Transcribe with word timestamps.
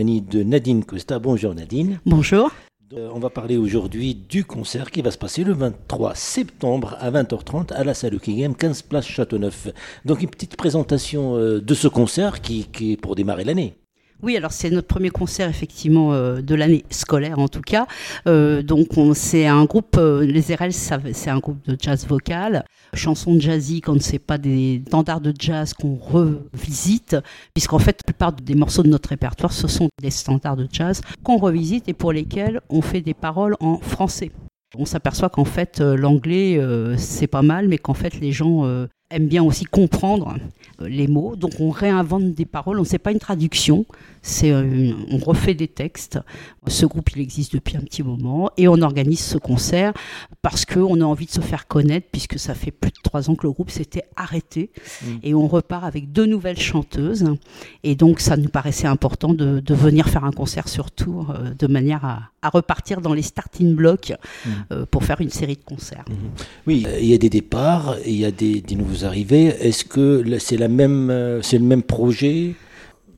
compagnie 0.00 0.22
de 0.22 0.42
Nadine 0.42 0.82
Costa. 0.82 1.18
Bonjour 1.18 1.54
Nadine. 1.54 2.00
Bonjour. 2.06 2.50
Euh, 2.94 3.10
on 3.12 3.18
va 3.18 3.28
parler 3.28 3.58
aujourd'hui 3.58 4.14
du 4.14 4.44
concert 4.46 4.90
qui 4.90 5.02
va 5.02 5.10
se 5.10 5.18
passer 5.18 5.44
le 5.44 5.52
23 5.52 6.14
septembre 6.14 6.96
à 7.00 7.10
20h30 7.10 7.74
à 7.74 7.84
la 7.84 7.92
salle 7.92 8.16
Game, 8.16 8.54
15 8.54 8.80
place 8.80 9.06
Châteauneuf. 9.06 9.68
Donc 10.06 10.22
une 10.22 10.30
petite 10.30 10.56
présentation 10.56 11.36
euh, 11.36 11.60
de 11.60 11.74
ce 11.74 11.86
concert 11.86 12.40
qui, 12.40 12.64
qui 12.64 12.92
est 12.92 12.96
pour 12.96 13.14
démarrer 13.14 13.44
l'année. 13.44 13.74
Oui, 14.22 14.36
alors 14.36 14.52
c'est 14.52 14.70
notre 14.70 14.86
premier 14.86 15.08
concert 15.08 15.48
effectivement 15.48 16.12
euh, 16.12 16.42
de 16.42 16.54
l'année 16.54 16.84
scolaire 16.90 17.38
en 17.38 17.48
tout 17.48 17.62
cas. 17.62 17.86
Euh, 18.26 18.62
donc 18.62 18.88
c'est 19.14 19.46
un 19.46 19.64
groupe, 19.64 19.96
euh, 19.96 20.24
les 20.26 20.54
RL, 20.54 20.72
c'est 20.72 21.30
un 21.30 21.38
groupe 21.38 21.64
de 21.66 21.76
jazz 21.80 22.06
vocal, 22.06 22.64
chansons 22.92 23.40
jazzy 23.40 23.80
quand 23.80 24.00
c'est 24.02 24.18
pas 24.18 24.36
des 24.36 24.82
standards 24.86 25.22
de 25.22 25.32
jazz 25.38 25.72
qu'on 25.72 25.96
revisite, 25.96 27.16
puisqu'en 27.54 27.78
fait 27.78 28.00
la 28.02 28.12
plupart 28.12 28.32
des 28.32 28.54
morceaux 28.54 28.82
de 28.82 28.88
notre 28.88 29.08
répertoire 29.08 29.52
ce 29.52 29.68
sont 29.68 29.88
des 30.02 30.10
standards 30.10 30.56
de 30.56 30.68
jazz 30.70 31.00
qu'on 31.22 31.38
revisite 31.38 31.88
et 31.88 31.94
pour 31.94 32.12
lesquels 32.12 32.60
on 32.68 32.82
fait 32.82 33.00
des 33.00 33.14
paroles 33.14 33.56
en 33.60 33.78
français. 33.78 34.32
On 34.76 34.84
s'aperçoit 34.84 35.30
qu'en 35.30 35.46
fait 35.46 35.80
l'anglais 35.80 36.60
c'est 36.96 37.26
pas 37.26 37.42
mal, 37.42 37.68
mais 37.68 37.78
qu'en 37.78 37.94
fait 37.94 38.20
les 38.20 38.32
gens 38.32 38.86
aiment 39.10 39.28
bien 39.28 39.42
aussi 39.42 39.64
comprendre 39.64 40.36
les 40.80 41.08
mots. 41.08 41.36
Donc 41.36 41.52
on 41.60 41.70
réinvente 41.70 42.32
des 42.32 42.44
paroles. 42.44 42.78
On 42.78 42.82
ne 42.82 42.86
sait 42.86 42.98
pas 42.98 43.12
une 43.12 43.18
traduction. 43.18 43.84
C'est 44.22 44.50
euh, 44.50 44.92
on 45.10 45.18
refait 45.18 45.54
des 45.54 45.68
textes. 45.68 46.18
Ce 46.66 46.84
groupe 46.84 47.10
il 47.16 47.22
existe 47.22 47.54
depuis 47.54 47.76
un 47.76 47.80
petit 47.80 48.02
moment 48.02 48.50
et 48.56 48.68
on 48.68 48.82
organise 48.82 49.20
ce 49.20 49.38
concert 49.38 49.94
parce 50.42 50.66
qu'on 50.66 51.00
a 51.00 51.04
envie 51.04 51.24
de 51.26 51.30
se 51.30 51.40
faire 51.40 51.66
connaître 51.66 52.08
puisque 52.12 52.38
ça 52.38 52.54
fait 52.54 52.70
plus 52.70 52.90
de 52.90 52.98
trois 53.02 53.30
ans 53.30 53.34
que 53.34 53.46
le 53.46 53.52
groupe 53.52 53.70
s'était 53.70 54.04
arrêté 54.16 54.70
mm. 55.02 55.06
et 55.22 55.34
on 55.34 55.48
repart 55.48 55.84
avec 55.84 56.12
deux 56.12 56.26
nouvelles 56.26 56.58
chanteuses 56.58 57.24
et 57.82 57.94
donc 57.94 58.20
ça 58.20 58.36
nous 58.36 58.50
paraissait 58.50 58.86
important 58.86 59.32
de, 59.32 59.62
venir 59.70 60.08
faire 60.08 60.24
un 60.24 60.32
concert 60.32 60.68
sur 60.68 60.90
tour 60.90 61.30
euh, 61.30 61.54
de 61.58 61.66
manière 61.66 62.04
à, 62.04 62.50
repartir 62.50 63.00
dans 63.00 63.14
les 63.14 63.22
starting 63.22 63.74
blocks 63.74 64.12
mm. 64.12 64.50
euh, 64.72 64.86
pour 64.86 65.04
faire 65.04 65.20
une 65.20 65.30
série 65.30 65.56
de 65.56 65.64
concerts. 65.64 66.04
Mm-hmm. 66.08 66.42
Oui, 66.66 66.86
il 67.00 67.06
y 67.06 67.14
a 67.14 67.18
des 67.18 67.30
départs, 67.30 67.96
il 68.04 68.16
y 68.16 68.24
a 68.24 68.30
des, 68.30 68.60
des 68.60 68.76
nouveaux 68.76 68.99
arrivés. 69.04 69.46
Est-ce 69.60 69.84
que 69.84 70.24
c'est 70.38 70.56
même, 70.68 71.40
c'est 71.42 71.58
le 71.58 71.64
même 71.64 71.82
projet? 71.82 72.54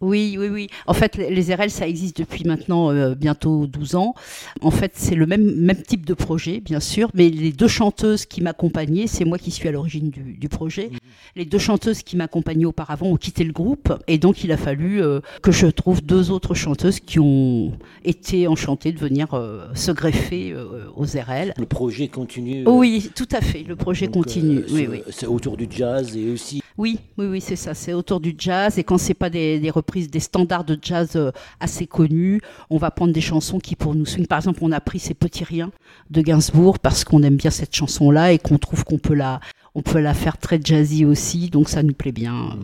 Oui, 0.02 0.36
oui, 0.38 0.48
oui. 0.48 0.66
En 0.88 0.94
fait, 0.94 1.16
les 1.16 1.54
RL, 1.54 1.70
ça 1.70 1.86
existe 1.86 2.18
depuis 2.18 2.44
maintenant 2.44 2.90
euh, 2.90 3.14
bientôt 3.14 3.68
12 3.68 3.94
ans. 3.94 4.14
En 4.60 4.72
fait, 4.72 4.92
c'est 4.96 5.14
le 5.14 5.26
même, 5.26 5.54
même 5.54 5.80
type 5.80 6.04
de 6.04 6.14
projet, 6.14 6.58
bien 6.60 6.80
sûr. 6.80 7.08
Mais 7.14 7.30
les 7.30 7.52
deux 7.52 7.68
chanteuses 7.68 8.26
qui 8.26 8.42
m'accompagnaient, 8.42 9.06
c'est 9.06 9.24
moi 9.24 9.38
qui 9.38 9.52
suis 9.52 9.68
à 9.68 9.72
l'origine 9.72 10.10
du, 10.10 10.48
projet. 10.48 10.88
Mhm. 10.90 10.98
Les 11.36 11.44
deux 11.44 11.58
chanteuses 11.58 12.02
qui 12.02 12.16
m'accompagnaient 12.16 12.64
auparavant 12.64 13.06
ont 13.06 13.16
quitté 13.16 13.44
le 13.44 13.52
groupe. 13.52 13.92
Et 14.08 14.18
donc, 14.18 14.42
il 14.42 14.50
a 14.50 14.56
fallu 14.56 15.00
euh, 15.00 15.20
que 15.40 15.52
je 15.52 15.68
trouve 15.68 16.02
deux 16.02 16.32
autres 16.32 16.54
chanteuses 16.54 16.98
qui 16.98 17.20
ont 17.20 17.72
été 18.04 18.48
enchantées 18.48 18.90
de 18.90 18.98
venir 18.98 19.34
euh, 19.34 19.68
se 19.74 19.92
greffer 19.92 20.52
aux 20.96 21.04
RL. 21.04 21.54
Le 21.56 21.66
projet 21.66 22.08
continue 22.08 22.64
Oui, 22.66 23.10
tout 23.14 23.28
à 23.30 23.40
fait. 23.40 23.62
Le 23.62 23.76
projet 23.76 24.08
continue. 24.08 24.64
oui, 24.72 24.88
oui. 24.90 25.02
C'est 25.10 25.26
autour 25.26 25.56
du 25.56 25.68
jazz 25.70 26.16
et 26.16 26.28
aussi. 26.30 26.60
Oui, 26.76 26.98
oui, 27.18 27.26
oui, 27.26 27.40
c'est 27.40 27.56
ça. 27.56 27.74
C'est 27.74 27.92
autour 27.92 28.18
du 28.18 28.34
jazz. 28.36 28.78
Et 28.78 28.84
quand 28.84 28.98
c'est 28.98 29.14
pas 29.14 29.30
des, 29.30 29.60
des 29.60 29.70
des 30.00 30.20
standards 30.20 30.64
de 30.64 30.78
jazz 30.80 31.16
euh, 31.16 31.30
assez 31.60 31.86
connus. 31.86 32.40
On 32.70 32.78
va 32.78 32.90
prendre 32.90 33.12
des 33.12 33.20
chansons 33.20 33.58
qui 33.58 33.76
pour 33.76 33.94
nous 33.94 34.06
swing. 34.06 34.26
Par 34.26 34.38
exemple, 34.38 34.60
on 34.62 34.72
a 34.72 34.80
pris 34.80 34.98
ces 34.98 35.14
petits 35.14 35.44
riens 35.44 35.70
de 36.10 36.20
Gainsbourg 36.20 36.78
parce 36.78 37.04
qu'on 37.04 37.22
aime 37.22 37.36
bien 37.36 37.50
cette 37.50 37.74
chanson-là 37.74 38.32
et 38.32 38.38
qu'on 38.38 38.58
trouve 38.58 38.84
qu'on 38.84 38.98
peut 38.98 39.14
la, 39.14 39.40
on 39.74 39.82
peut 39.82 40.00
la 40.00 40.14
faire 40.14 40.38
très 40.38 40.60
jazzy 40.62 41.04
aussi. 41.04 41.50
Donc 41.50 41.68
ça 41.68 41.82
nous 41.82 41.94
plaît 41.94 42.12
bien. 42.12 42.58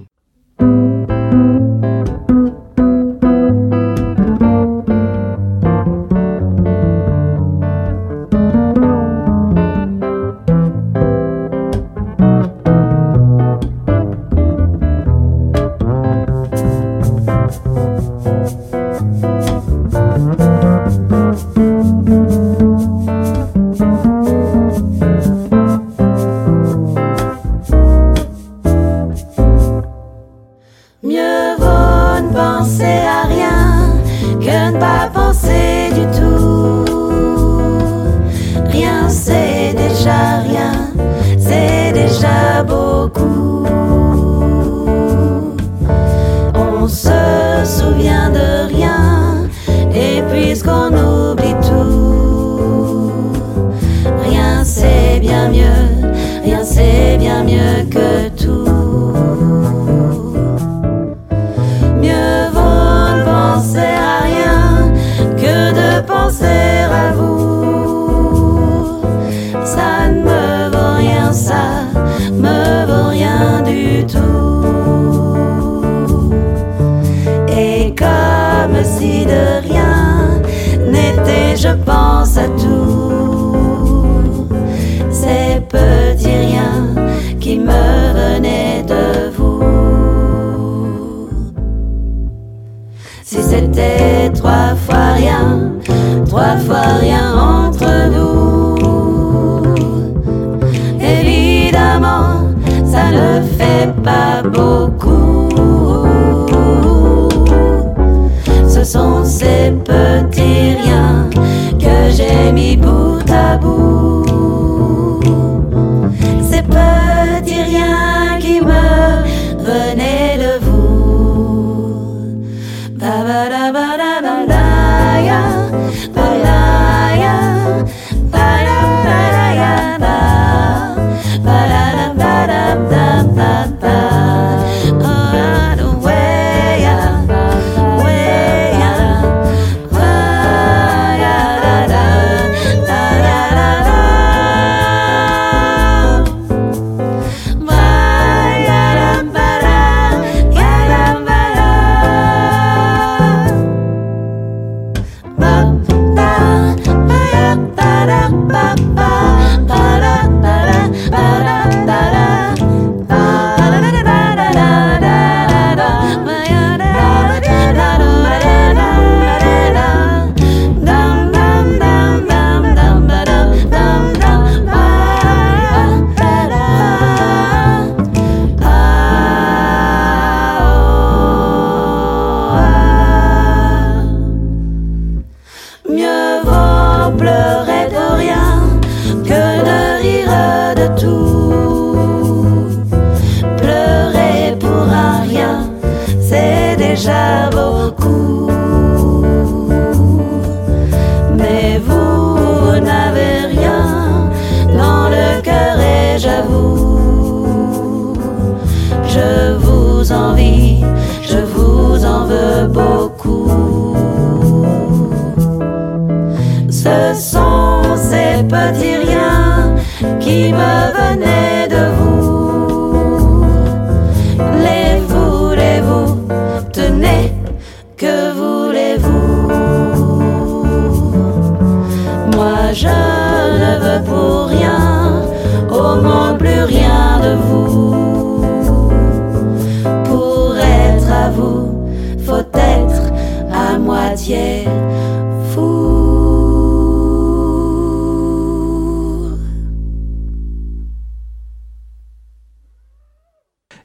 Baby 112.48 112.77
boo. 112.77 113.17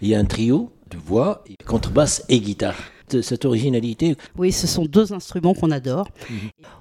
Il 0.04 0.10
y 0.10 0.16
a 0.16 0.20
un 0.20 0.26
trio 0.26 0.70
de 0.92 0.98
voix, 0.98 1.46
contrebasse 1.66 2.26
et 2.28 2.42
guitare. 2.42 2.76
Cette 3.22 3.46
originalité, 3.46 4.16
Oui, 4.38 4.52
ce 4.52 4.68
sont 4.68 4.86
deux 4.86 5.14
instruments 5.14 5.54
qu'on 5.54 5.72
adore. 5.72 6.08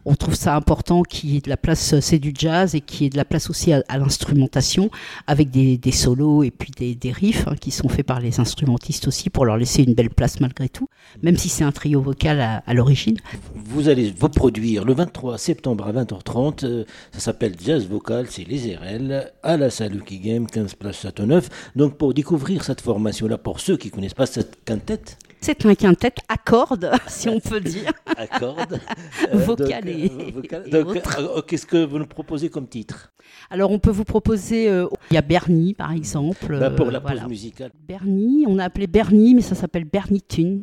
On 0.05 0.15
trouve 0.15 0.35
ça 0.35 0.57
important 0.57 1.03
qu'il 1.03 1.31
y 1.31 1.37
ait 1.37 1.41
de 1.41 1.49
la 1.51 1.57
place, 1.57 1.95
euh, 1.95 2.01
c'est 2.01 2.19
du 2.19 2.33
jazz, 2.37 2.75
et 2.75 2.81
qu'il 2.81 3.03
y 3.03 3.07
ait 3.07 3.11
de 3.11 3.17
la 3.17 3.25
place 3.25 3.51
aussi 3.51 3.73
à, 3.73 3.83
à 3.89 3.99
l'instrumentation, 3.99 4.91
avec 5.27 5.51
des, 5.51 5.77
des 5.79 5.93
solos 5.93 6.43
et 6.43 6.51
puis 6.51 6.71
des, 6.77 6.95
des 6.95 7.13
riffs 7.13 7.47
hein, 7.49 7.55
qui 7.61 7.71
sont 7.71 7.89
faits 7.89 8.07
par 8.07 8.21
les 8.21 8.41
instrumentistes 8.41 9.07
aussi, 9.09 9.31
pour 9.31 9.45
leur 9.45 9.57
laisser 9.57 9.83
une 9.83 9.95
belle 9.95 10.11
place 10.11 10.41
malgré 10.41 10.69
tout, 10.69 10.89
même 11.23 11.37
si 11.37 11.49
c'est 11.49 11.65
un 11.65 11.73
trio 11.73 12.01
vocal 12.01 12.41
à, 12.41 12.63
à 12.67 12.75
l'origine. 12.75 13.17
vous 13.55 13.89
allez 13.89 14.13
vous 14.17 14.29
produire 14.29 14.85
le 14.85 14.95
23 14.95 15.39
septembre 15.39 15.87
à 15.87 15.93
20h30. 15.93 16.65
euh, 16.65 16.85
ça 17.13 17.21
s'appelle 17.21 17.55
Jazz 17.65 17.87
Vocal, 17.87 18.27
c'est 18.31 18.45
les 18.45 18.75
RL, 18.77 19.33
à 19.43 19.57
la 19.57 19.71
salle 19.71 19.93
Lucky 19.93 20.19
Game, 20.19 20.47
15 20.47 20.75
place 20.75 21.01
Châteauneuf. 21.03 21.49
Donc 21.77 21.97
pour 21.99 22.15
découvrir 22.15 22.65
cette 22.65 22.81
formation-là, 22.81 23.39
pour 23.39 23.61
ceux 23.61 23.77
qui 23.77 23.89
ne 23.89 23.93
connaissent 23.93 24.15
pas 24.15 24.27
cette 24.27 24.59
quintette, 24.65 25.19
C'est 25.45 25.67
un 25.67 25.75
quintet 25.75 26.13
à 26.29 26.37
cordes, 26.39 26.91
si 27.09 27.29
on 27.29 27.41
peut 27.41 27.61
dire. 27.75 27.93
à 28.17 28.27
cordes, 28.39 28.79
Vocal 29.33 29.85
donc, 29.85 29.93
et- 29.95 30.31
vocal. 30.33 30.63
et 30.67 30.71
Donc, 30.71 30.87
autres. 30.97 31.45
qu'est-ce 31.47 31.67
que 31.67 31.85
vous 31.85 31.99
nous 31.99 32.07
proposez 32.07 32.49
comme 32.49 32.69
titre? 32.69 33.13
Alors 33.51 33.71
on 33.73 33.79
peut 33.79 33.91
vous 33.91 34.05
proposer, 34.05 34.69
euh, 34.69 34.87
il 35.11 35.15
y 35.15 35.17
a 35.17 35.23
Bernie 35.23 35.75
par 35.75 35.91
exemple. 35.93 36.59
Bah, 36.59 36.71
Pour 36.71 36.89
euh, 36.89 36.91
la 36.93 37.01
pause 37.01 37.11
voilà. 37.13 37.29
musicale. 37.29 37.71
Bernie, 37.89 38.45
on 38.47 38.59
a 38.59 38.65
appelé 38.65 38.87
Bernie, 38.87 39.35
mais 39.35 39.43
ça 39.43 39.55
s'appelle 39.55 39.85
Bernie 39.85 40.23
Tune. 40.23 40.63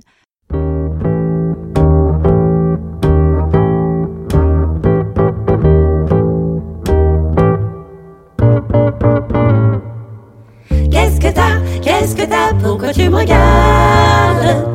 Qu'est-ce 12.09 12.25
que 12.25 12.31
t'as? 12.31 12.53
Pourquoi 12.63 12.91
tu 12.91 13.07
me 13.07 13.17
regardes? 13.17 14.65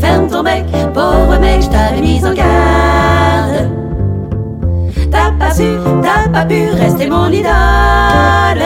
Ferme 0.00 0.26
ton 0.26 0.42
bec, 0.42 0.64
pauvre 0.92 1.38
mec, 1.40 1.62
je 1.62 1.68
t'avais 1.68 2.00
mis 2.00 2.20
en 2.26 2.34
garde. 2.34 3.70
T'as 5.08 5.30
pas 5.38 5.54
su, 5.54 5.68
t'as 6.02 6.28
pas 6.28 6.44
pu 6.46 6.68
rester 6.72 7.08
mon 7.08 7.28
idole. 7.28 8.64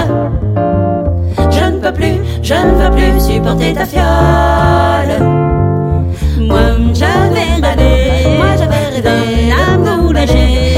Je 1.50 1.64
ne 1.66 1.80
peux 1.80 1.92
plus, 1.92 2.18
je 2.42 2.54
ne 2.54 2.76
veux 2.76 2.90
plus 2.92 3.20
supporter 3.20 3.74
ta 3.74 3.84
fiole. 3.84 5.18
Moi 6.38 6.60
j'avais 6.94 7.60
rêvé, 7.60 8.38
moi 8.38 8.56
j'avais 8.56 8.86
rêvé 8.86 9.02
d'un 9.02 9.74
amour 9.74 10.14
léger, 10.14 10.73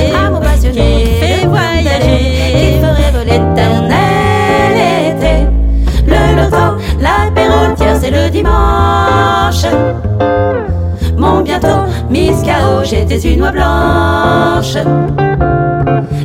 Mon 11.16 11.40
bientôt, 11.40 11.84
Miss 12.10 12.42
KO, 12.42 12.84
j'étais 12.84 13.18
une 13.18 13.42
oie 13.42 13.52
blanche. 13.52 14.76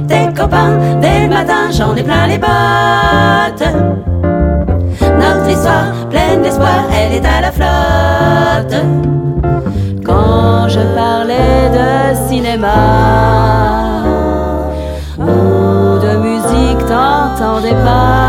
Tes 0.08 0.34
copains, 0.36 0.78
dès 1.02 1.28
le 1.28 1.32
j'en 1.72 1.96
ai 1.96 2.04
plein 2.04 2.28
les 2.28 2.38
bottes. 2.38 3.64
Notre 5.02 5.50
histoire, 5.50 5.92
pleine 6.10 6.42
d'espoir, 6.42 6.84
elle 6.92 7.14
est 7.14 7.26
à 7.26 7.42
la 7.42 7.52
flotte. 7.52 8.76
Quand 10.06 10.68
je 10.68 10.80
parlais 10.96 11.70
de 11.70 12.28
cinéma 12.28 12.74
ou 15.18 16.00
de 16.00 16.18
musique, 16.18 16.86
t'entendais 16.88 17.76
pas. 17.84 18.21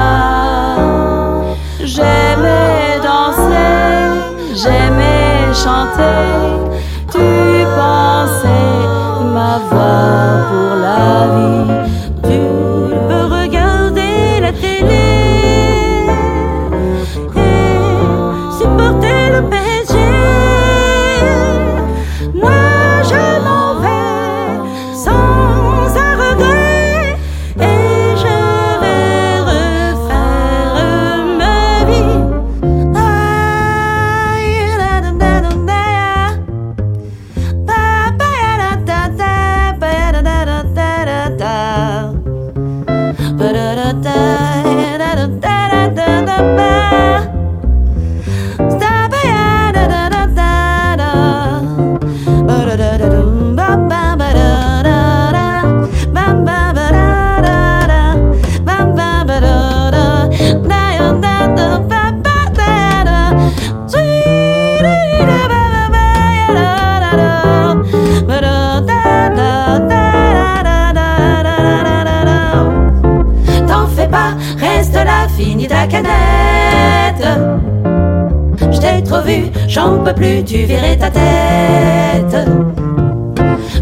J'en 79.72 80.04
peux 80.04 80.12
plus, 80.12 80.44
tu 80.44 80.64
verrais 80.64 80.96
ta 80.96 81.08
tête. 81.10 82.36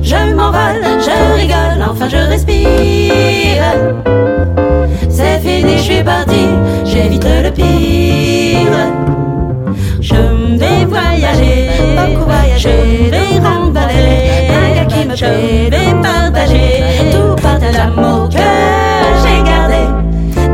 Je 0.02 0.34
m'envole, 0.34 0.82
je 1.06 1.40
rigole, 1.40 1.82
enfin 1.90 2.08
je 2.08 2.16
respire. 2.16 3.64
C'est 5.08 5.40
fini, 5.40 5.76
je 5.78 5.82
suis 5.82 6.02
parti, 6.02 6.46
j'évite 6.84 7.24
le 7.24 7.50
pire. 7.50 8.80
Je 10.00 10.14
vais 10.60 10.84
voyager, 10.84 11.70
beaucoup 11.96 12.24
voyager, 12.30 13.06
je 13.06 13.10
vais 13.10 13.48
remballer 13.48 14.48
un 14.60 14.74
gars 14.76 14.84
qui 14.84 15.06
me 15.06 15.16
plaît, 15.16 15.66
je 15.66 15.70
vais 15.70 16.02
partager 16.02 16.84
tout 17.10 17.34
partage 17.42 17.76
l'amour 17.76 18.28
que 18.28 18.36
j'ai 19.22 19.42
gardé. 19.50 19.82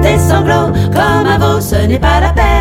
Tes 0.03 0.19
sanglots 0.19 0.73
comme 0.93 1.27
un 1.27 1.39
veau, 1.39 1.61
ce 1.61 1.77
n'est 1.87 1.99
pas 1.99 2.21
la 2.21 2.31
peine. 2.31 2.56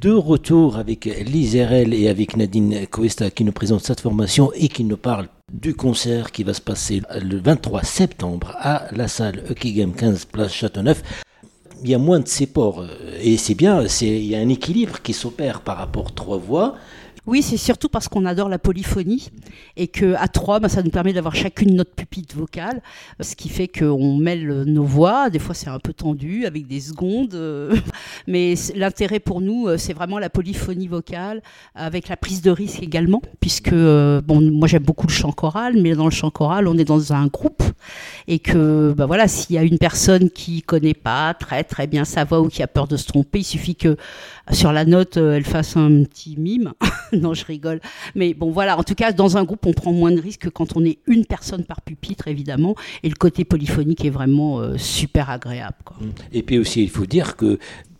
De 0.00 0.12
retour 0.12 0.76
avec 0.76 1.06
Lise 1.06 1.56
Erel 1.56 1.92
et 1.92 2.08
avec 2.08 2.36
Nadine 2.36 2.86
Cuesta 2.86 3.32
qui 3.32 3.42
nous 3.42 3.50
présente 3.50 3.82
cette 3.82 3.98
formation 3.98 4.52
et 4.54 4.68
qui 4.68 4.84
nous 4.84 4.96
parle 4.96 5.26
du 5.52 5.74
concert 5.74 6.30
qui 6.30 6.44
va 6.44 6.54
se 6.54 6.60
passer 6.60 7.02
le 7.20 7.40
23 7.40 7.82
septembre 7.82 8.54
à 8.60 8.86
la 8.92 9.08
salle 9.08 9.42
Game 9.60 9.92
15 9.92 10.26
Place 10.26 10.52
Châteauneuf. 10.52 11.02
Il 11.82 11.90
y 11.90 11.96
a 11.96 11.98
moins 11.98 12.20
de 12.20 12.28
séports 12.28 12.82
euh, 12.82 13.18
et 13.20 13.36
c'est 13.36 13.56
bien, 13.56 13.84
il 14.02 14.24
y 14.24 14.36
a 14.36 14.38
un 14.38 14.48
équilibre 14.48 15.02
qui 15.02 15.12
s'opère 15.12 15.62
par 15.62 15.78
rapport 15.78 16.06
aux 16.06 16.10
trois 16.10 16.38
voix. 16.38 16.76
Oui, 17.28 17.42
c'est 17.42 17.58
surtout 17.58 17.90
parce 17.90 18.08
qu'on 18.08 18.24
adore 18.24 18.48
la 18.48 18.58
polyphonie 18.58 19.28
et 19.76 19.86
que 19.86 20.14
à 20.14 20.28
trois, 20.28 20.60
bah, 20.60 20.70
ça 20.70 20.82
nous 20.82 20.88
permet 20.88 21.12
d'avoir 21.12 21.34
chacune 21.34 21.74
notre 21.74 21.90
pupitre 21.90 22.34
vocale, 22.34 22.80
ce 23.20 23.36
qui 23.36 23.50
fait 23.50 23.68
qu'on 23.68 24.16
mêle 24.16 24.62
nos 24.62 24.84
voix. 24.84 25.28
Des 25.28 25.38
fois, 25.38 25.54
c'est 25.54 25.68
un 25.68 25.78
peu 25.78 25.92
tendu 25.92 26.46
avec 26.46 26.66
des 26.66 26.80
secondes, 26.80 27.34
euh, 27.34 27.76
mais 28.26 28.54
l'intérêt 28.74 29.20
pour 29.20 29.42
nous, 29.42 29.68
euh, 29.68 29.76
c'est 29.76 29.92
vraiment 29.92 30.18
la 30.18 30.30
polyphonie 30.30 30.88
vocale 30.88 31.42
avec 31.74 32.08
la 32.08 32.16
prise 32.16 32.40
de 32.40 32.50
risque 32.50 32.82
également, 32.82 33.20
puisque 33.40 33.74
euh, 33.74 34.22
bon, 34.22 34.40
moi 34.40 34.66
j'aime 34.66 34.84
beaucoup 34.84 35.06
le 35.06 35.12
chant 35.12 35.32
choral, 35.32 35.74
mais 35.78 35.94
dans 35.94 36.06
le 36.06 36.10
chant 36.10 36.30
choral, 36.30 36.66
on 36.66 36.78
est 36.78 36.86
dans 36.86 37.12
un 37.12 37.26
groupe 37.26 37.62
et 38.26 38.38
que 38.38 38.94
bah 38.96 39.04
voilà, 39.04 39.28
s'il 39.28 39.54
y 39.54 39.58
a 39.58 39.64
une 39.64 39.78
personne 39.78 40.30
qui 40.30 40.62
connaît 40.62 40.94
pas 40.94 41.34
très 41.34 41.62
très 41.62 41.86
bien 41.86 42.06
sa 42.06 42.24
voix 42.24 42.40
ou 42.40 42.48
qui 42.48 42.62
a 42.62 42.66
peur 42.66 42.88
de 42.88 42.96
se 42.96 43.06
tromper, 43.06 43.40
il 43.40 43.44
suffit 43.44 43.76
que 43.76 43.98
sur 44.52 44.72
la 44.72 44.84
note, 44.84 45.16
euh, 45.16 45.36
elle 45.36 45.44
fasse 45.44 45.76
un 45.76 46.04
petit 46.04 46.36
mime. 46.36 46.72
non, 47.12 47.34
je 47.34 47.44
rigole. 47.44 47.80
Mais 48.14 48.34
bon, 48.34 48.50
voilà. 48.50 48.78
En 48.78 48.82
tout 48.82 48.94
cas, 48.94 49.12
dans 49.12 49.36
un 49.36 49.44
groupe, 49.44 49.66
on 49.66 49.72
prend 49.72 49.92
moins 49.92 50.12
de 50.12 50.20
risques 50.20 50.42
que 50.42 50.48
quand 50.48 50.76
on 50.76 50.84
est 50.84 50.98
une 51.06 51.26
personne 51.26 51.64
par 51.64 51.80
pupitre, 51.82 52.28
évidemment. 52.28 52.74
Et 53.02 53.08
le 53.08 53.14
côté 53.14 53.44
polyphonique 53.44 54.04
est 54.04 54.10
vraiment 54.10 54.60
euh, 54.60 54.76
super 54.76 55.30
agréable. 55.30 55.76
quoi. 55.84 55.96
Et 56.32 56.42
puis 56.42 56.58
aussi, 56.58 56.82
il 56.82 56.90
faut 56.90 57.06
dire 57.06 57.36
que 57.36 57.58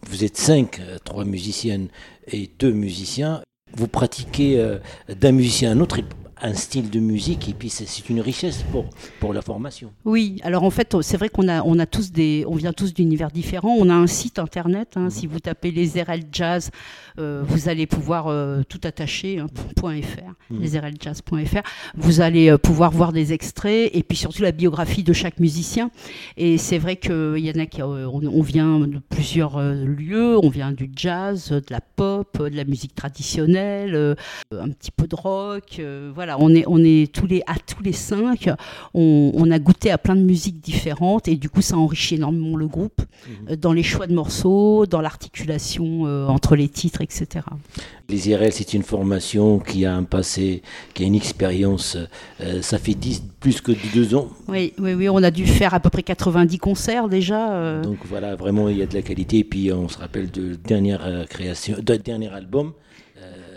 vous 0.08 0.24
êtes 0.24 0.36
cinq, 0.36 0.80
euh, 0.80 0.98
trois 1.04 1.24
musiciennes 1.24 1.88
et 2.30 2.50
deux 2.58 2.72
musiciens. 2.72 3.42
Vous 3.76 3.88
pratiquez 3.88 4.78
d'un 5.14 5.32
musicien 5.32 5.70
à 5.70 5.74
un 5.74 5.80
autre 5.80 5.98
un 6.42 6.54
style 6.54 6.90
de 6.90 7.00
musique 7.00 7.48
et 7.48 7.52
puis 7.54 7.68
c'est- 7.68 8.08
une 8.08 8.20
richesse 8.20 8.62
pour, 8.70 8.86
pour 9.20 9.34
la 9.34 9.42
formation. 9.42 9.90
Oui, 10.04 10.40
alors 10.42 10.62
en 10.64 10.70
fait, 10.70 10.96
c'est 11.02 11.16
vrai 11.16 11.28
qu'on 11.28 11.48
a, 11.48 11.62
on 11.62 11.78
a 11.78 11.86
tous 11.86 12.12
des, 12.12 12.44
on 12.46 12.54
vient 12.54 12.72
tous 12.72 12.94
d'univers 12.94 13.30
différents. 13.30 13.74
On 13.78 13.88
a 13.90 13.94
un 13.94 14.06
site 14.06 14.38
internet. 14.38 14.92
hein, 14.96 15.10
Si 15.10 15.26
vous 15.26 15.40
tapez 15.40 15.70
les 15.72 16.00
RL 16.02 16.22
Jazz, 16.32 16.70
euh, 17.18 17.42
vous 17.46 17.68
allez 17.68 17.86
pouvoir 17.86 18.28
euh, 18.28 18.62
tout 18.68 18.80
attacher. 18.84 19.38
Hein, 19.40 19.46
.fr, 19.76 20.34
Mhm. 20.50 20.60
lesrljazz.fr. 20.62 21.62
Vous 21.96 22.20
allez 22.20 22.50
euh, 22.50 22.56
pouvoir 22.58 22.90
voir 22.90 23.12
des 23.12 23.32
extraits 23.32 23.90
et 23.92 24.02
puis 24.02 24.16
surtout 24.16 24.42
la 24.42 24.52
biographie 24.52 25.02
de 25.02 25.12
chaque 25.12 25.40
musicien. 25.40 25.90
Et 26.36 26.56
c'est 26.56 26.78
vrai 26.78 26.96
qu'il 26.96 27.38
y 27.38 27.50
en 27.50 27.60
a 27.60 27.66
qui, 27.66 27.82
on, 27.82 27.92
on 28.14 28.42
vient 28.42 28.78
de 28.80 28.98
plusieurs 29.10 29.60
lieux. 29.60 30.38
On 30.42 30.48
vient 30.48 30.72
du 30.72 30.90
jazz, 30.94 31.50
de 31.50 31.62
la 31.70 31.80
pop, 31.80 32.38
de 32.42 32.56
la 32.56 32.64
musique 32.64 32.94
traditionnelle, 32.94 34.16
un 34.52 34.68
petit 34.70 34.90
peu 34.90 35.06
de 35.06 35.14
rock. 35.16 35.76
euh, 35.80 36.10
voilà, 36.28 36.44
on 36.44 36.54
est, 36.54 36.64
on 36.66 36.82
est 36.84 37.10
tous 37.10 37.26
les, 37.26 37.42
à 37.46 37.54
tous 37.54 37.82
les 37.82 37.92
cinq 37.94 38.50
on, 38.92 39.32
on 39.34 39.50
a 39.50 39.58
goûté 39.58 39.90
à 39.90 39.96
plein 39.96 40.14
de 40.14 40.20
musiques 40.20 40.60
différentes 40.60 41.26
et 41.26 41.36
du 41.36 41.48
coup 41.48 41.62
ça 41.62 41.76
enrichit 41.78 42.16
énormément 42.16 42.54
le 42.56 42.66
groupe 42.66 43.00
euh, 43.50 43.56
dans 43.56 43.72
les 43.72 43.82
choix 43.82 44.06
de 44.06 44.14
morceaux, 44.14 44.84
dans 44.84 45.00
l'articulation 45.00 46.06
euh, 46.06 46.26
entre 46.26 46.54
les 46.54 46.68
titres, 46.68 47.00
etc. 47.00 47.26
Les 48.10 48.28
IRL, 48.28 48.52
c'est 48.52 48.74
une 48.74 48.82
formation 48.82 49.58
qui 49.58 49.86
a 49.86 49.94
un 49.94 50.02
passé, 50.02 50.62
qui 50.94 51.02
a 51.04 51.06
une 51.06 51.14
expérience. 51.14 51.96
euh, 52.40 52.60
ça 52.62 52.78
fait 52.78 52.94
10, 52.94 53.22
plus 53.40 53.60
que 53.62 53.72
deux 53.94 54.14
ans. 54.14 54.28
Oui, 54.48 54.72
oui, 54.78 54.92
oui, 54.94 55.08
on 55.08 55.22
a 55.22 55.30
dû 55.30 55.46
faire 55.46 55.72
à 55.74 55.80
peu 55.80 55.88
près 55.90 56.02
90 56.02 56.58
concerts 56.58 57.08
déjà. 57.08 57.52
euh, 57.52 57.82
Donc 57.82 57.98
voilà, 58.04 58.34
vraiment, 58.36 58.68
il 58.68 58.76
y 58.78 58.82
a 58.82 58.86
de 58.86 58.94
la 58.94 59.02
qualité. 59.02 59.38
Et 59.38 59.44
puis 59.44 59.72
on 59.72 59.88
se 59.88 59.98
rappelle 59.98 60.30
de 60.30 60.54
dernière 60.54 61.24
création, 61.28 61.76
de 61.82 61.96
dernier 61.96 62.28
album. 62.28 62.72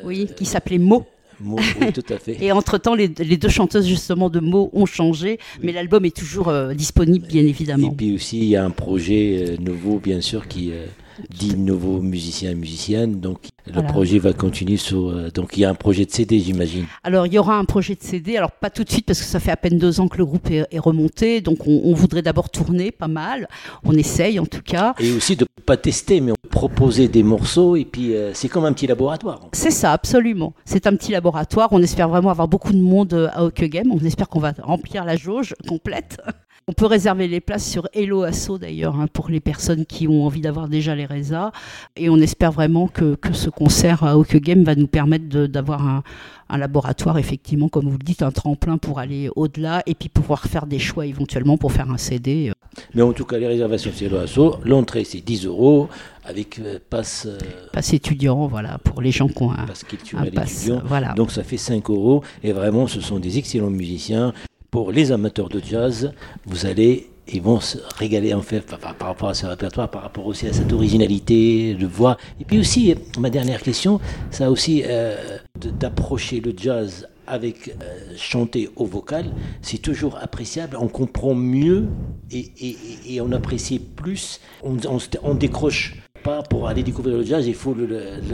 oui, 0.06 0.28
qui 0.36 0.46
s'appelait 0.46 0.80
Mo. 0.80 1.06
Mo- 1.43 1.57
oui, 1.81 1.91
tout 1.93 2.03
à 2.13 2.17
fait. 2.17 2.38
Et 2.41 2.51
entre-temps, 2.51 2.95
les, 2.95 3.07
les 3.07 3.38
deux 3.38 3.50
chanteuses 3.50 3.88
justement 3.88 4.29
de 4.29 4.39
Mo 4.39 4.69
ont 4.74 4.86
changé, 4.86 5.39
mais 5.62 5.71
l'album 5.71 6.05
est 6.05 6.15
toujours 6.15 6.50
euh, 6.50 6.74
disponible, 6.74 7.27
bien 7.27 7.43
Et 7.43 7.48
évidemment. 7.50 7.91
puis 7.91 8.13
aussi, 8.15 8.38
il 8.39 8.45
y 8.45 8.55
a 8.55 8.63
un 8.63 8.69
projet 8.69 9.45
euh, 9.50 9.57
nouveau, 9.60 10.00
bien 10.00 10.21
sûr, 10.21 10.48
qui 10.48 10.71
euh, 11.20 11.24
dit 11.30 11.56
nouveaux 11.56 12.01
musiciens 12.01 12.51
et 12.51 12.56
musiciennes. 12.56 13.20
Donc 13.20 13.39
le 13.68 13.74
Voilà. 13.74 13.89
projet 13.89 14.20
va 14.20 14.34
continuer 14.34 14.77
sur. 14.77 15.10
euh, 15.10 15.30
donc 15.32 15.58
il 15.58 15.62
y 15.62 15.65
a 15.65 15.70
un 15.70 15.75
projet 15.75 16.06
de 16.06 16.12
CD, 16.12 16.39
j'imagine. 16.39 16.86
Alors, 17.03 17.25
il 17.27 17.34
y 17.34 17.38
aura 17.38 17.58
un 17.58 17.65
projet 17.65 17.96
de 17.96 18.01
CD. 18.03 18.38
Alors, 18.38 18.51
pas 18.51 18.70
tout 18.70 18.84
de 18.84 18.89
suite, 18.89 19.06
parce 19.06 19.20
que 19.20 19.25
ça 19.25 19.39
fait 19.39 19.51
à 19.51 19.58
peine 19.58 19.77
deux 19.77 20.00
ans 20.00 20.08
que 20.08 20.18
le 20.18 20.25
groupe 20.25 20.50
est, 20.50 20.65
est 20.72 20.80
remonté. 20.80 21.41
Donc, 21.41 21.68
on, 21.68 21.82
on 21.86 21.94
voudrait 21.94 22.22
d'abord 22.22 22.50
tourner 22.50 22.91
pas 22.91 23.08
mal. 23.08 23.48
On 23.84 23.94
essaye, 23.94 24.39
en 24.39 24.46
tout 24.46 24.62
cas. 24.63 24.96
Et 25.00 25.12
aussi 25.12 25.36
de 25.36 25.46
pas 25.65 25.77
tester, 25.77 26.22
mais 26.22 26.34
proposer 26.50 27.08
des 27.08 27.24
morceaux. 27.24 27.75
Et 27.75 27.86
puis 27.86 28.15
euh, 28.15 28.32
c'est 28.34 28.50
comme 28.50 28.65
un 28.65 28.74
petit 28.74 28.88
laboratoire. 28.88 29.48
C'est 29.53 29.72
ça, 29.72 29.91
absolument. 29.94 30.53
C'est 30.65 30.88
un 30.88 30.96
petit 30.96 31.12
laboratoire. 31.12 31.70
On 31.72 31.82
espère 31.82 32.10
vraiment 32.10 32.30
avoir 32.32 32.48
beaucoup 32.48 32.74
de 32.74 32.82
monde 32.82 33.13
euh, 33.13 33.30
à 33.34 33.44
Hockey 33.46 33.70
Game. 33.70 33.91
On 33.91 34.00
espère 34.06 34.27
qu'on 34.27 34.39
va 34.39 34.53
remplir 34.62 35.06
la 35.06 35.15
jauge 35.15 35.53
complète. 35.68 36.18
On 36.68 36.74
peut 36.74 36.86
réserver 36.86 37.27
les 37.27 37.41
places 37.41 37.68
sur 37.70 37.88
Hello 37.94 38.24
Asso 38.24 38.58
d'ailleurs 38.60 39.00
hein, 39.00 39.08
pour 39.12 39.30
les 39.30 39.39
personnes 39.39 39.86
qui 39.86 40.08
ont 40.08 40.25
envie 40.25 40.41
d'avoir 40.41 40.70
déjà 40.70 40.96
les 40.96 41.06
résas. 41.06 41.51
Et 41.96 42.10
on 42.10 42.18
espère 42.18 42.51
vraiment 42.51 42.88
que, 42.88 43.15
que 43.15 43.34
ce 43.34 43.50
concert 43.50 44.03
à 44.03 44.18
Hockey 44.18 44.39
Game 44.39 44.63
va 44.63 44.75
nous 44.75 44.88
permettre 44.88 45.48
d'avoir 45.48 45.86
un, 45.88 46.03
un 46.50 46.58
laboratoire, 46.58 47.18
effectivement, 47.18 47.70
comme 47.70 47.86
vous 47.86 47.98
le 47.98 48.03
dites, 48.03 48.22
un 48.22 48.32
tremplin 48.32 48.77
pour 48.77 49.00
aller 49.00 49.30
au-delà 49.36 49.82
et 49.86 49.96
puis 49.96 50.10
pouvoir 50.10 50.44
faire 50.44 50.68
des 50.68 50.80
choix 50.80 51.06
éventuellement 51.06 51.58
pour 51.58 51.72
faire 51.72 51.89
un 51.89 51.98
CD. 51.98 52.51
Mais 52.94 53.01
en 53.01 53.13
tout 53.13 53.25
cas, 53.25 53.38
les 53.38 53.48
réservations, 53.48 53.91
c'est 53.94 54.10
l'OASO. 54.10 54.58
L'entrée, 54.63 55.03
c'est 55.03 55.22
10 55.22 55.46
euros 55.46 55.89
avec 56.24 56.60
euh, 56.60 56.77
passe, 56.89 57.25
euh, 57.25 57.38
Passe 57.74 57.94
étudiant, 57.94 58.48
voilà, 58.48 58.77
pour 58.77 59.01
les 59.01 59.12
gens 59.12 59.27
qui 59.27 59.41
ont 59.41 59.51
un, 59.51 59.65
passe 59.65 59.84
un 59.84 59.88
culturel 59.88 60.32
pass. 60.32 60.51
étudiant. 60.51 60.82
Voilà. 60.86 61.13
Donc 61.13 61.32
ça 61.32 61.44
fait 61.44 61.58
5 61.58 61.89
euros. 61.89 62.24
Et 62.44 62.51
vraiment, 62.51 62.88
ce 62.88 63.01
sont 63.01 63.20
des 63.20 63.38
excellents 63.38 63.70
musiciens. 63.70 64.34
Pour 64.72 64.94
les 64.94 65.12
amateurs 65.12 65.50
de 65.50 65.60
jazz, 65.60 66.13
vous 66.46 66.66
allez. 66.66 67.08
Ils 67.34 67.42
vont 67.42 67.60
se 67.60 67.78
régaler 67.98 68.34
en 68.34 68.42
fait 68.42 68.62
par, 68.62 68.80
rapport 69.08 69.30
à 69.30 69.34
ce 69.34 69.46
répertoire, 69.46 69.90
par 69.92 70.01
rapport 70.01 70.25
aussi 70.25 70.48
à 70.48 70.54
cette 70.54 70.74
originalité 70.74 71.75
de 71.75 71.86
voix. 71.86 72.18
Et 72.42 72.46
puis 72.46 72.60
aussi, 72.60 72.94
ma 73.20 73.30
dernière 73.30 73.62
question, 73.62 74.01
ça 74.32 74.50
aussi 74.51 74.84
euh, 74.86 75.38
d'approcher 75.56 76.42
le 76.42 76.54
jazz 76.58 77.08
avec 77.28 77.70
euh, 77.70 77.74
chanter 78.18 78.70
au 78.75 78.86
vocal, 78.86 79.25
c'est 79.62 79.78
toujours 79.78 80.18
appréciable. 80.22 80.75
On 80.80 80.88
comprend 80.88 81.34
mieux 81.36 81.86
et, 82.32 82.51
et- 82.60 82.75
et- 83.16 83.22
on 83.22 83.32
apprécie 83.32 83.80
plus. 83.80 84.42
On, 84.63 84.75
on 84.90 84.98
on 85.24 85.36
décroche 85.36 85.96
pas 86.24 86.42
pour 86.44 86.68
aller 86.68 86.84
découvrir 86.84 87.18
le 87.18 87.24
jazz. 87.24 87.48
Il 87.48 87.56
faut 87.56 87.75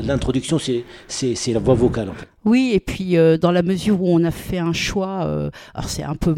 l'introduction, 0.04 0.58
c'est 0.60 1.54
la 1.54 1.60
voix 1.60 1.76
vocale. 1.76 2.12
Oui, 2.46 2.72
et 2.74 2.80
puis 2.80 3.18
euh, 3.18 3.38
dans 3.38 3.52
la 3.52 3.62
mesure 3.62 4.02
où 4.02 4.08
on 4.10 4.24
a 4.24 4.32
fait 4.32 4.60
un 4.60 4.74
choix, 4.74 5.26
euh, 5.26 5.50
alors 5.74 5.90
c'est 5.90 6.04
un 6.04 6.16
peu 6.16 6.36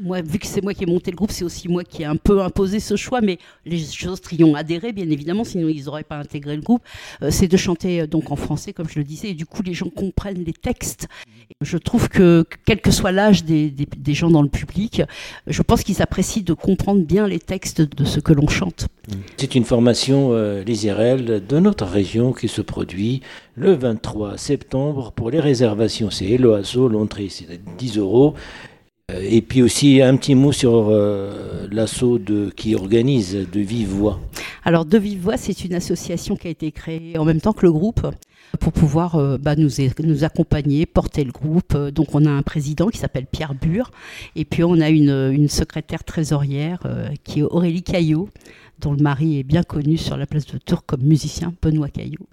moi, 0.00 0.20
vu 0.22 0.38
que 0.38 0.46
c'est 0.46 0.62
moi 0.62 0.74
qui 0.74 0.84
ai 0.84 0.86
monté 0.86 1.10
le 1.10 1.16
groupe, 1.16 1.30
c'est 1.30 1.44
aussi 1.44 1.68
moi 1.68 1.84
qui 1.84 2.02
ai 2.02 2.04
un 2.04 2.16
peu 2.16 2.42
imposé 2.42 2.80
ce 2.80 2.96
choix, 2.96 3.20
mais 3.20 3.38
les 3.64 4.06
autres 4.06 4.32
y 4.32 4.44
ont 4.44 4.54
adhéré, 4.54 4.92
bien 4.92 5.08
évidemment, 5.10 5.44
sinon 5.44 5.68
ils 5.68 5.84
n'auraient 5.84 6.04
pas 6.04 6.16
intégré 6.16 6.56
le 6.56 6.62
groupe. 6.62 6.82
Euh, 7.22 7.30
c'est 7.30 7.48
de 7.48 7.56
chanter 7.56 8.02
euh, 8.02 8.06
donc 8.06 8.30
en 8.30 8.36
français, 8.36 8.72
comme 8.72 8.88
je 8.88 8.98
le 8.98 9.04
disais, 9.04 9.30
et 9.30 9.34
du 9.34 9.46
coup 9.46 9.62
les 9.62 9.74
gens 9.74 9.90
comprennent 9.90 10.44
les 10.44 10.52
textes. 10.52 11.08
Je 11.60 11.78
trouve 11.78 12.08
que, 12.08 12.44
que 12.48 12.56
quel 12.64 12.80
que 12.80 12.90
soit 12.90 13.12
l'âge 13.12 13.44
des, 13.44 13.72
gens 14.14 14.30
dans 14.30 14.42
le 14.42 14.48
public, 14.48 15.02
je 15.46 15.62
pense 15.62 15.82
qu'ils 15.82 16.02
apprécient 16.02 16.42
de 16.42 16.52
comprendre 16.54 17.02
bien 17.02 17.26
les 17.26 17.38
textes 17.38 17.80
de 17.80 18.04
ce 18.04 18.20
que 18.20 18.32
l'on 18.32 18.48
chante. 18.48 18.88
C'est 19.36 19.54
une 19.54 19.64
formation, 19.64 20.30
euh, 20.32 20.62
les 20.64 20.78
de 20.78 21.58
notre 21.58 21.86
région 21.86 22.32
qui 22.32 22.48
se 22.48 22.60
produit 22.60 23.20
le 23.54 23.72
23 23.72 24.38
septembre. 24.38 25.12
Pour 25.12 25.30
les 25.30 25.40
réservations, 25.40 26.10
c'est 26.10 26.26
Eloasso, 26.26 26.88
l'entrée 26.88 27.28
c'est 27.28 27.60
10 27.78 27.98
euros. 27.98 28.34
Euh, 29.10 29.20
Et 29.22 29.40
puis 29.40 29.62
aussi 29.62 30.02
un 30.02 30.16
petit 30.16 30.34
mot 30.34 30.52
sur 30.52 30.88
euh, 30.90 31.66
l'assaut 31.70 32.20
qui 32.56 32.74
organise 32.74 33.34
de 33.34 33.60
vive 33.60 33.88
voix. 33.88 34.20
Alors, 34.64 34.84
De 34.84 34.98
Vive 34.98 35.20
Voix, 35.22 35.38
c'est 35.38 35.64
une 35.64 35.72
association 35.74 36.36
qui 36.36 36.46
a 36.46 36.50
été 36.50 36.72
créée 36.72 37.16
en 37.16 37.24
même 37.24 37.40
temps 37.40 37.54
que 37.54 37.64
le 37.64 37.72
groupe 37.72 38.06
pour 38.60 38.72
pouvoir 38.72 39.14
euh, 39.16 39.38
bah, 39.38 39.56
nous, 39.56 40.24
accompagner, 40.24 40.84
porter 40.84 41.24
le 41.24 41.32
groupe. 41.32 41.74
Euh, 41.74 41.90
Donc, 41.90 42.14
on 42.14 42.26
a 42.26 42.30
un 42.30 42.42
président 42.42 42.88
qui 42.88 42.98
s'appelle 42.98 43.26
Pierre 43.26 43.54
Bure, 43.54 43.90
et 44.36 44.44
puis 44.44 44.64
on 44.64 44.78
a 44.80 44.90
une, 44.90 45.30
une 45.32 45.48
secrétaire 45.48 46.04
trésorière 46.04 46.80
euh, 46.84 47.08
qui 47.24 47.40
est 47.40 47.42
Aurélie 47.42 47.82
Caillot, 47.82 48.28
dont 48.80 48.92
le 48.92 49.02
mari 49.02 49.38
est 49.38 49.42
bien 49.42 49.62
connu 49.62 49.96
sur 49.96 50.18
la 50.18 50.26
place 50.26 50.46
de 50.46 50.58
Tours 50.58 50.84
comme 50.84 51.02
musicien, 51.02 51.54
Benoît 51.62 51.88
Caillot. 51.88 52.26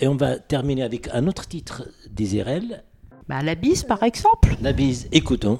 Et 0.00 0.08
on 0.08 0.16
va 0.16 0.38
terminer 0.38 0.82
avec 0.82 1.08
un 1.12 1.26
autre 1.28 1.46
titre 1.46 1.84
des 2.10 2.34
IRL, 2.36 2.82
Bah, 3.28 3.42
la 3.42 3.54
bise, 3.54 3.84
par 3.84 4.02
exemple. 4.02 4.56
La 4.60 4.72
bise, 4.72 5.08
écoutons. 5.12 5.58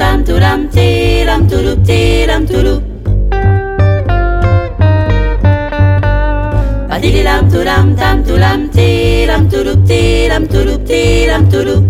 빰뚜람 0.00 0.70
띠람 0.70 1.46
뚜룹 1.46 1.84
띠람 1.84 2.46
뚜룹 2.46 2.82
바디리람 6.88 7.48
뚜람 7.48 7.96
땀뚜람 7.96 8.70
띠람 8.70 9.48
뚜룹 9.50 9.84
띠람 9.84 10.48
뚜룹 10.48 10.84
띠람 10.86 11.48
뚜룹 11.50 11.89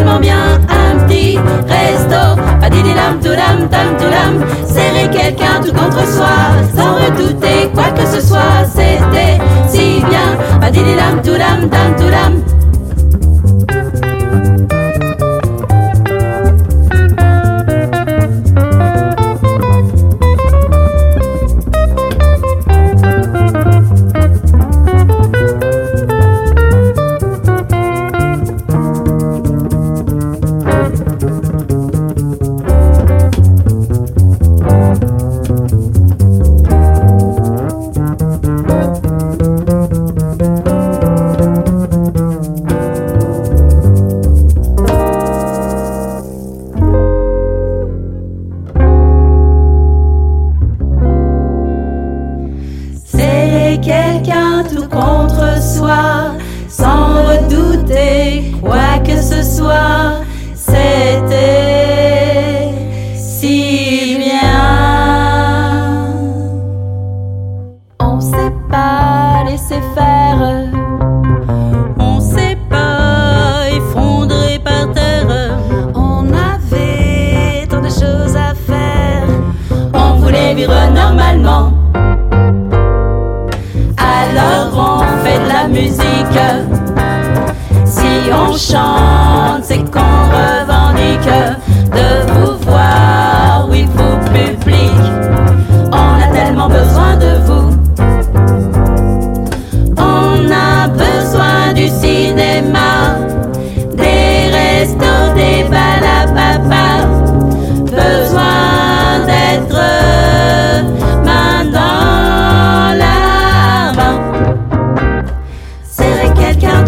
tellement 0.00 0.20
bien. 0.20 0.58
Un 0.68 0.98
petit 1.06 1.36
resto, 1.68 2.40
padidilam 2.60 3.20
toulam 3.20 3.68
tam 3.68 3.96
toulam, 3.98 4.44
serrer 4.66 5.08
quelqu'un 5.10 5.60
tout 5.64 5.72
contre 5.72 6.06
soi, 6.06 6.36
sans 6.74 6.94
redouter 6.94 7.70
quoi 7.74 7.90
que 7.90 8.06
ce 8.06 8.20
soit, 8.26 8.64
c'était 8.74 9.38
si 9.68 10.02
bien. 10.08 10.60
Padidilam 10.60 11.20
toulam 11.22 11.68
tam 11.68 11.96
toulam. 11.96 12.42
C'est 12.46 12.49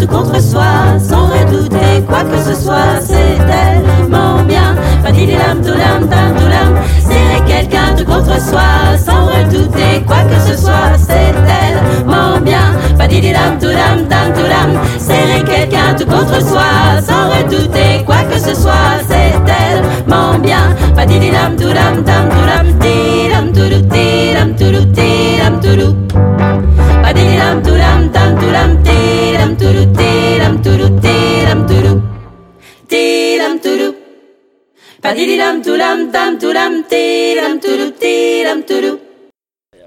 tout 0.03 0.09
contre 0.09 0.41
soi, 0.41 0.99
sans 0.99 1.27
redouter 1.27 2.03
quoi 2.09 2.23
que 2.25 2.39
ce 2.39 2.55
soit, 2.61 3.01
c'est 3.01 3.39
tellement 3.47 4.43
bien. 4.45 4.75
Padidilam 5.03 5.61
toulam 5.63 6.09
tam 6.09 6.35
toulam. 6.37 6.75
Serrer 7.01 7.43
quelqu'un 7.47 7.95
tout 7.97 8.05
contre 8.05 8.41
soi, 8.41 8.97
sans 8.97 9.27
redouter 9.27 10.03
quoi 10.07 10.23
que 10.31 10.39
ce 10.51 10.61
soit, 10.61 10.97
c'est 10.99 11.35
tellement 11.47 12.41
bien. 12.41 12.75
Padidilam 12.99 13.59
toulam 13.61 14.07
tam 14.09 14.33
toulam. 14.35 14.81
Serrer 14.99 15.45
quelqu'un 15.45 15.95
tout 15.97 16.07
contre 16.07 16.41
soi, 16.41 17.01
sans 17.07 17.29
redouter 17.31 18.05
quoi 18.05 18.23
que 18.31 18.39
ce 18.39 18.55
soit, 18.55 18.99
c'est 19.09 19.35
tellement 19.45 20.39
bien. 20.39 20.75
Padidilam 20.97 21.57
toulam 21.57 22.03
tam 22.05 22.29
toulam. 22.29 22.42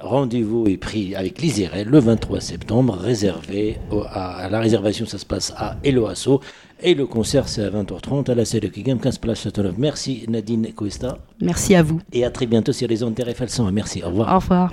Rendez-vous 0.02 0.68
est 0.68 0.78
pris 0.78 1.16
avec 1.16 1.42
l'Isérel 1.42 1.88
le 1.88 2.00
23 2.00 2.40
septembre, 2.40 2.96
réservé 2.96 3.78
au- 3.92 4.02
à, 4.04 4.36
à 4.36 4.50
la 4.50 4.60
réservation, 4.60 5.06
ça 5.08 5.18
se 5.18 5.26
passe 5.26 5.52
à 5.58 5.78
Eloasso. 5.84 6.42
Et 6.84 6.94
le 6.94 7.08
concert, 7.08 7.48
c'est 7.48 7.64
à 7.64 7.70
20h30 7.72 8.30
à 8.30 8.36
la 8.36 8.46
salle 8.46 8.60
de 8.60 8.68
Kigam, 8.68 9.00
15 9.00 9.18
place 9.18 9.42
Châteauneuf. 9.42 9.76
Merci 9.78 10.26
Nadine 10.28 10.68
Cuesta. 10.76 11.18
Merci 11.42 11.74
à 11.74 11.82
vous. 11.82 12.02
Et 12.14 12.24
à 12.26 12.30
très 12.30 12.46
bientôt 12.46 12.74
sur 12.74 12.88
les 12.88 13.02
ondes 13.02 13.18
RFL 13.20 13.50
100. 13.50 13.72
Merci, 13.72 14.04
au 14.04 14.08
revoir. 14.08 14.36
Au 14.36 14.40
revoir. 14.40 14.72